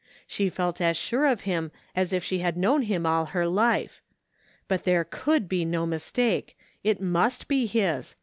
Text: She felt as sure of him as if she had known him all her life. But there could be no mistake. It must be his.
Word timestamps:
She 0.25 0.49
felt 0.49 0.81
as 0.81 0.97
sure 0.97 1.27
of 1.27 1.41
him 1.41 1.71
as 1.95 2.11
if 2.11 2.23
she 2.23 2.39
had 2.39 2.57
known 2.57 2.81
him 2.81 3.05
all 3.05 3.25
her 3.25 3.45
life. 3.47 4.01
But 4.67 4.83
there 4.83 5.03
could 5.03 5.47
be 5.47 5.63
no 5.63 5.85
mistake. 5.85 6.57
It 6.83 6.99
must 6.99 7.47
be 7.47 7.67
his. 7.67 8.15